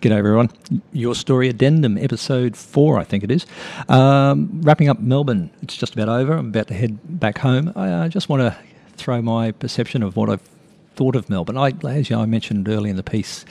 G'day, 0.00 0.12
everyone. 0.12 0.48
Your 0.92 1.16
Story 1.16 1.48
Addendum, 1.48 1.98
episode 1.98 2.56
four, 2.56 3.00
I 3.00 3.02
think 3.02 3.24
it 3.24 3.32
is. 3.32 3.44
Um, 3.88 4.60
wrapping 4.62 4.88
up 4.88 5.00
Melbourne. 5.00 5.50
It's 5.60 5.76
just 5.76 5.94
about 5.94 6.08
over. 6.08 6.34
I'm 6.34 6.50
about 6.50 6.68
to 6.68 6.74
head 6.74 7.18
back 7.18 7.38
home. 7.38 7.72
I 7.74 7.90
uh, 7.90 8.08
just 8.08 8.28
want 8.28 8.42
to 8.42 8.56
throw 8.96 9.20
my 9.20 9.50
perception 9.50 10.04
of 10.04 10.14
what 10.14 10.30
I've 10.30 10.48
thought 10.94 11.16
of 11.16 11.28
Melbourne. 11.28 11.56
I, 11.58 11.72
as 11.82 12.12
I 12.12 12.26
mentioned 12.26 12.68
early 12.68 12.90
in 12.90 12.94
the 12.94 13.02
piece, 13.02 13.44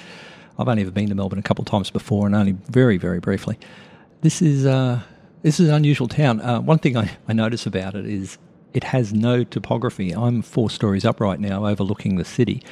I've 0.58 0.70
only 0.70 0.84
ever 0.84 0.92
been 0.92 1.10
to 1.10 1.16
Melbourne 1.16 1.38
a 1.38 1.42
couple 1.42 1.64
of 1.64 1.68
times 1.68 1.90
before, 1.90 2.26
and 2.26 2.34
only 2.34 2.54
very, 2.70 2.96
very 2.96 3.20
briefly. 3.20 3.60
This 4.22 4.42
is 4.42 4.66
uh, 4.66 5.02
this 5.42 5.60
is 5.60 5.68
an 5.68 5.76
unusual 5.76 6.08
town. 6.08 6.40
Uh, 6.40 6.62
one 6.62 6.80
thing 6.80 6.96
I, 6.96 7.18
I 7.28 7.34
notice 7.34 7.66
about 7.66 7.94
it 7.94 8.06
is 8.06 8.38
it 8.74 8.86
has 8.86 9.12
no 9.12 9.44
topography. 9.44 10.14
I'm 10.16 10.42
four 10.42 10.70
stories 10.70 11.04
up 11.04 11.20
right 11.20 11.42
now, 11.42 11.68
overlooking 11.68 12.16
the 12.16 12.24
city, 12.24 12.64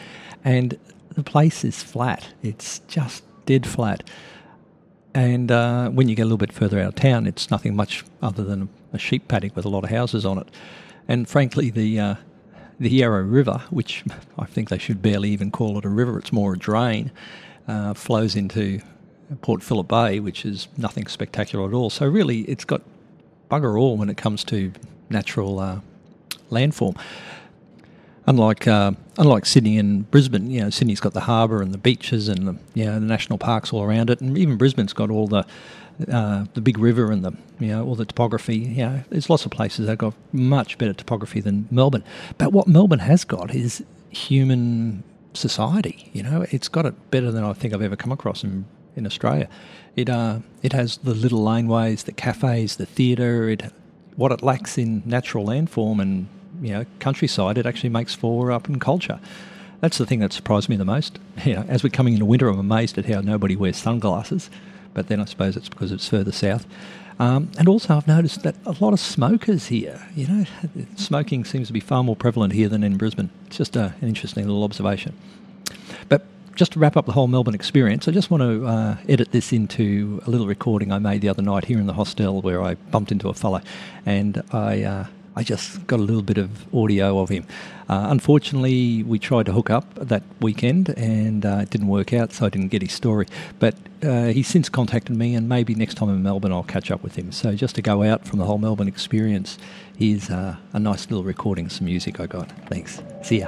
and 0.46 0.80
the 1.16 1.24
place 1.24 1.66
is 1.66 1.84
flat. 1.84 2.30
It's 2.42 2.80
just 2.88 3.26
dead 3.46 3.68
flat. 3.68 4.04
And 5.14 5.50
uh, 5.50 5.90
when 5.90 6.10
you 6.10 6.16
get 6.16 6.24
a 6.24 6.26
little 6.26 6.38
bit 6.38 6.52
further 6.52 6.80
out 6.80 6.90
of 6.90 6.96
town, 6.96 7.26
it's 7.26 7.50
nothing 7.50 7.76
much 7.76 8.04
other 8.22 8.44
than 8.44 8.70
a 8.92 8.98
sheep 8.98 9.28
paddock 9.28 9.56
with 9.56 9.66
a 9.66 9.70
lot 9.70 9.84
of 9.84 9.90
houses 9.90 10.26
on 10.26 10.38
it. 10.38 10.48
And 11.08 11.28
frankly, 11.28 11.70
the 11.70 12.00
uh, 12.00 12.16
the 12.80 12.90
Yarra 12.90 13.24
River, 13.24 13.62
which 13.70 14.04
I 14.38 14.46
think 14.46 14.70
they 14.70 14.78
should 14.78 15.02
barely 15.02 15.30
even 15.30 15.52
call 15.52 15.78
it 15.78 15.86
a 15.86 15.90
river, 15.90 16.20
it's 16.20 16.34
more 16.34 16.54
a 16.54 16.58
drain, 16.58 17.12
uh, 17.68 17.94
flows 17.94 18.36
into 18.36 18.82
Port 19.42 19.64
Phillip 19.64 19.88
Bay, 19.88 20.20
which 20.20 20.46
is 20.46 20.68
nothing 20.78 21.08
spectacular 21.08 21.68
at 21.68 21.74
all. 21.74 21.90
So 21.90 22.06
really, 22.06 22.42
it's 22.42 22.66
got 22.66 22.82
bugger 23.50 23.80
all 23.80 23.98
when 23.98 24.10
it 24.10 24.18
comes 24.18 24.44
to 24.46 24.72
natural 25.10 25.60
uh, 25.60 25.80
landform 26.52 26.98
unlike 28.28 28.68
uh, 28.68 28.92
unlike 29.18 29.46
Sydney 29.46 29.78
and 29.78 30.10
Brisbane, 30.12 30.50
you 30.50 30.62
know, 30.62 30.70
Sydney's 30.70 31.00
got 31.00 31.14
the 31.14 31.22
harbour 31.22 31.62
and 31.62 31.74
the 31.74 31.78
beaches 31.78 32.28
and 32.28 32.48
the 32.48 32.56
you 32.74 32.86
know 32.86 33.00
the 33.00 33.06
national 33.06 33.38
parks 33.38 33.72
all 33.74 33.84
around 33.84 34.10
it, 34.10 34.22
and 34.22 34.38
even 34.38 34.58
Brisbane's 34.58 34.94
got 34.94 35.10
all 35.10 35.28
the 35.28 35.46
uh, 36.12 36.46
the 36.54 36.62
big 36.62 36.78
river 36.78 37.12
and 37.12 37.24
the 37.24 37.34
you 37.60 37.68
know 37.68 37.86
all 37.86 37.96
the 37.96 38.06
topography. 38.06 38.58
You 38.58 38.86
know, 38.86 39.04
there's 39.10 39.30
lots 39.30 39.46
of 39.46 39.52
places 39.52 39.88
that 39.88 39.98
got 39.98 40.14
much 40.32 40.78
better 40.78 40.94
topography 40.94 41.42
than 41.42 41.68
Melbourne. 41.72 42.04
But 42.38 42.52
what 42.52 42.68
Melbourne 42.68 43.00
has 43.00 43.24
got 43.24 43.54
is 43.54 43.84
human 44.10 45.04
society. 45.34 46.10
You 46.14 46.24
know, 46.24 46.46
it's 46.52 46.68
got 46.68 46.86
it 46.86 47.12
better 47.12 47.32
than 47.32 47.44
I 47.44 47.54
think 47.54 47.74
I've 47.74 47.82
ever 47.82 47.96
come 47.96 48.12
across 48.12 48.44
in 48.44 48.66
in 48.96 49.06
Australia. 49.06 49.50
It 49.96 50.10
uh, 50.10 50.40
it 50.62 50.74
has 50.74 50.98
the 50.98 51.14
little 51.14 51.42
laneways, 51.42 52.04
the 52.04 52.12
cafes, 52.12 52.78
the 52.78 52.86
theatre. 52.86 53.50
It 53.50 53.72
what 54.16 54.32
it 54.32 54.42
lacks 54.42 54.78
in 54.78 55.04
natural 55.06 55.46
landform 55.46 56.02
and 56.02 56.28
you 56.62 56.74
know 56.74 56.86
countryside, 57.00 57.58
it 57.58 57.66
actually 57.66 57.90
makes 57.90 58.14
for 58.14 58.52
up 58.52 58.68
in 58.70 58.80
culture. 58.80 59.20
That's 59.82 59.98
the 59.98 60.06
thing 60.06 60.20
that 60.20 60.34
surprised 60.34 60.70
me 60.70 60.76
the 60.76 60.86
most. 60.86 61.20
You 61.46 61.56
know, 61.56 61.66
as 61.68 61.84
we're 61.84 61.90
coming 61.90 62.14
into 62.14 62.26
winter, 62.26 62.48
I'm 62.50 62.58
amazed 62.58 62.98
at 62.98 63.06
how 63.06 63.22
nobody 63.22 63.56
wears 63.56 63.78
sunglasses. 63.78 64.50
But 64.94 65.10
then 65.10 65.20
I 65.20 65.26
suppose 65.26 65.58
it's 65.58 65.68
because 65.68 65.92
it's 65.92 66.08
further 66.08 66.32
south. 66.32 66.66
Um, 67.20 67.52
and 67.58 67.68
also, 67.68 67.96
I've 67.96 68.08
noticed 68.08 68.44
that 68.44 68.56
a 68.66 68.76
lot 68.80 68.94
of 68.94 69.00
smokers 69.00 69.68
here. 69.68 70.02
You 70.16 70.28
know, 70.28 70.46
smoking 70.96 71.46
seems 71.46 71.68
to 71.68 71.74
be 71.74 71.80
far 71.80 72.04
more 72.04 72.16
prevalent 72.16 72.54
here 72.54 72.70
than 72.70 72.84
in 72.84 72.98
Brisbane. 72.98 73.30
It's 73.48 73.58
just 73.58 73.76
a, 73.76 73.94
an 74.02 74.08
interesting 74.08 74.46
little 74.46 74.64
observation. 74.64 75.14
But 76.10 76.26
just 76.56 76.74
to 76.74 76.80
wrap 76.80 76.98
up 76.98 77.06
the 77.06 77.12
whole 77.12 77.28
Melbourne 77.28 77.56
experience, 77.56 78.08
I 78.08 78.12
just 78.12 78.32
want 78.32 78.42
to 78.42 78.66
uh, 78.66 78.98
edit 79.08 79.32
this 79.32 79.54
into 79.54 80.22
a 80.26 80.30
little 80.30 80.48
recording 80.48 80.92
I 80.92 81.00
made 81.00 81.22
the 81.22 81.30
other 81.30 81.42
night 81.42 81.66
here 81.66 81.80
in 81.80 81.86
the 81.86 81.94
hostel 81.94 82.42
where 82.42 82.62
I 82.62 82.76
bumped 82.76 83.12
into 83.12 83.30
a 83.30 83.34
fellow, 83.34 83.62
and 84.06 84.42
I 84.52 84.84
uh, 84.84 85.06
I 85.36 85.44
just 85.44 85.86
got 85.88 86.00
a 86.00 86.04
little 86.04 86.22
bit 86.22 86.38
of 86.38 86.74
audio 86.74 87.20
of 87.20 87.30
him. 87.30 87.46
Uh, 87.90 88.08
unfortunately, 88.10 89.04
we 89.04 89.20
tried 89.20 89.46
to 89.48 89.52
hook 89.52 89.70
up 89.70 89.94
that 89.96 90.24
weekend 90.40 90.90
and 90.98 91.46
uh, 91.46 91.60
it 91.62 91.70
didn't 91.70 91.88
work 91.88 92.14
out, 92.14 92.32
so 92.32 92.46
I 92.46 92.50
didn't 92.50 92.70
get 92.70 92.82
his 92.82 92.94
story. 92.94 93.28
But 93.60 93.76
uh, 94.02 94.28
he's 94.28 94.48
since 94.48 94.70
contacted 94.70 95.16
me, 95.16 95.36
and 95.36 95.50
maybe 95.50 95.76
next 95.76 95.96
time 95.96 96.10
in 96.10 96.24
Melbourne 96.24 96.52
I'll 96.52 96.64
catch 96.64 96.90
up 96.90 97.04
with 97.04 97.16
him. 97.16 97.32
So 97.32 97.54
just 97.54 97.76
to 97.76 97.82
go 97.82 98.04
out 98.04 98.26
from 98.26 98.40
the 98.40 98.46
whole 98.46 98.58
Melbourne 98.58 98.88
experience, 98.88 99.58
here's 99.98 100.30
uh, 100.30 100.56
a 100.74 100.80
nice 100.80 101.10
little 101.10 101.24
recording, 101.24 101.70
some 101.70 101.86
music 101.86 102.20
I 102.20 102.28
got. 102.28 102.52
Thanks. 102.70 103.02
See 103.22 103.40
ya. 103.40 103.48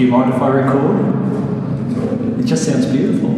Do 0.00 0.06
you 0.06 0.12
mind 0.12 0.32
if 0.32 0.40
I 0.40 0.48
record? 0.48 0.98
It 2.40 2.46
just 2.46 2.64
sounds 2.64 2.86
beautiful. 2.86 3.28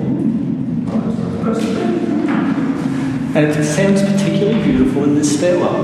And 3.34 3.36
it 3.36 3.64
sounds 3.64 4.00
particularly 4.00 4.62
beautiful 4.62 5.02
in 5.02 5.16
this 5.16 5.36
stairwell. 5.36 5.82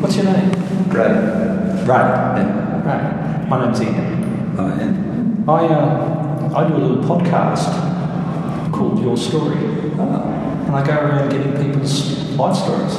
What's 0.00 0.16
your 0.16 0.24
name? 0.24 0.50
Ray. 0.90 1.06
Ray. 1.06 1.86
Yeah. 1.86 2.82
Ray. 2.82 3.48
My 3.48 3.64
name's 3.64 3.80
Ian. 3.80 4.56
Oh, 4.58 4.74
yeah. 4.74 5.52
I, 5.52 5.66
uh, 5.66 6.52
I 6.56 6.66
do 6.66 6.74
a 6.74 6.82
little 6.82 7.04
podcast 7.04 8.72
called 8.72 9.00
Your 9.00 9.16
Story. 9.16 9.54
Oh. 10.00 10.64
And 10.66 10.74
I 10.74 10.84
go 10.84 10.92
around 10.92 11.28
getting 11.30 11.52
people's 11.64 12.10
life 12.30 12.56
stories. 12.56 12.98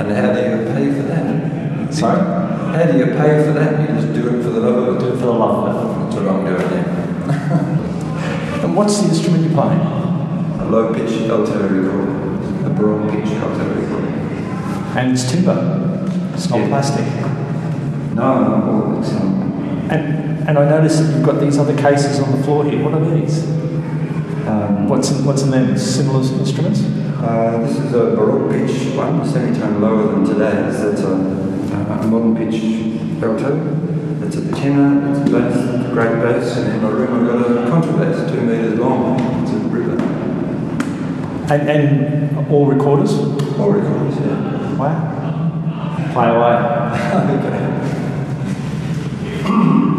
And 0.00 0.10
how 0.10 0.32
do 0.32 0.40
you 0.40 0.56
pay 0.74 0.92
for 1.00 1.06
that? 1.06 1.94
Sorry? 1.94 2.51
How 2.72 2.84
do 2.90 2.98
you 2.98 3.06
pay 3.06 3.44
for 3.44 3.52
that? 3.52 3.80
You 3.80 3.86
just 4.00 4.12
do 4.14 4.28
it 4.28 4.42
for 4.42 4.50
the 4.50 4.60
love 4.60 4.88
of 4.88 4.96
it? 4.96 5.00
Do 5.00 5.08
it 5.08 5.18
for 5.18 5.26
the 5.26 5.32
love 5.32 5.68
of 5.68 5.74
it. 5.74 6.10
That's 6.10 6.16
what 6.16 6.28
I'm 6.28 6.44
doing 6.44 6.70
now. 6.70 8.62
and 8.64 8.76
what's 8.76 8.98
the 9.00 9.08
instrument 9.08 9.44
you're 9.44 9.52
playing? 9.52 9.80
A 9.80 10.64
low 10.70 10.92
pitch 10.94 11.28
alto 11.28 11.68
recorder. 11.68 12.66
A 12.66 12.70
broad 12.70 13.10
pitch 13.10 13.30
alto 13.36 13.64
recorder. 13.74 14.06
And 14.98 15.12
it's 15.12 15.30
timber. 15.30 16.08
It's 16.34 16.48
not 16.48 16.60
Yeah. 16.60 16.68
plastic. 16.68 17.06
No, 18.14 18.58
no, 18.94 18.98
it's 19.00 19.12
um, 19.12 19.86
And 19.90 20.48
and 20.48 20.58
I 20.58 20.68
noticed 20.68 20.98
that 21.02 21.14
you've 21.14 21.24
got 21.24 21.40
these 21.40 21.58
other 21.58 21.76
cases 21.76 22.18
on 22.20 22.32
the 22.36 22.42
floor 22.42 22.64
here. 22.64 22.82
What 22.82 22.94
are 22.94 23.04
these? 23.14 23.44
um, 24.48 24.88
What's 24.88 25.10
in, 25.12 25.24
what's 25.24 25.42
in 25.42 25.50
them? 25.50 25.76
Similar 25.78 26.20
instruments? 26.20 26.82
uh, 27.22 27.58
this 27.62 27.78
is 27.78 27.92
a 27.94 28.16
baroque 28.16 28.50
pitch 28.50 28.94
one, 28.96 29.24
semitone 29.24 29.80
lower 29.80 30.08
than 30.12 30.24
today's. 30.24 30.80
That's 30.82 31.02
a, 31.02 31.51
Uh, 31.72 32.00
a 32.02 32.06
modern 32.06 32.36
pitch 32.36 33.22
alto. 33.22 33.50
It's 34.26 34.36
a 34.36 34.52
tenor, 34.52 35.10
it's 35.10 35.20
a 35.26 35.32
bass, 35.32 35.56
a 35.56 35.90
great 35.92 36.20
bass, 36.20 36.56
and 36.58 36.74
in 36.74 36.82
my 36.82 36.90
room 36.90 37.14
I've 37.14 37.26
got 37.26 37.50
a 37.50 37.52
contrabass, 37.70 38.30
two 38.30 38.42
metres 38.42 38.78
long. 38.78 39.18
It's 39.42 39.52
a 39.52 39.54
ripper. 39.56 39.98
And 41.50 41.62
and 41.70 42.48
all 42.50 42.66
recorders? 42.66 43.12
All 43.58 43.70
recorders, 43.70 44.16
yeah. 44.20 44.76
Wow. 44.76 46.12
Play 46.12 46.28
away. 46.28 46.56
okay. 49.48 49.88